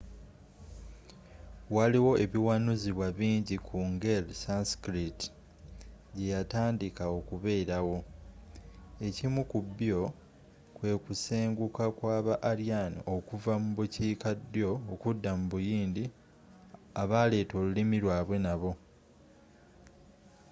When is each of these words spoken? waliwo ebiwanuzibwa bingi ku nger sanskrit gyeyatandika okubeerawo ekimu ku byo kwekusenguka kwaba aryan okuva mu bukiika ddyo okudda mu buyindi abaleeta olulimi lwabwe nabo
waliwo 1.75 2.11
ebiwanuzibwa 2.23 3.07
bingi 3.19 3.55
ku 3.67 3.77
nger 3.91 4.23
sanskrit 4.43 5.19
gyeyatandika 6.15 7.03
okubeerawo 7.17 7.97
ekimu 9.07 9.41
ku 9.51 9.59
byo 9.77 10.01
kwekusenguka 10.77 11.85
kwaba 11.97 12.33
aryan 12.51 12.93
okuva 13.15 13.53
mu 13.63 13.69
bukiika 13.77 14.29
ddyo 14.39 14.71
okudda 14.93 15.31
mu 15.39 15.45
buyindi 15.51 16.03
abaleeta 17.01 17.53
olulimi 17.61 17.97
lwabwe 18.03 18.37
nabo 18.45 18.71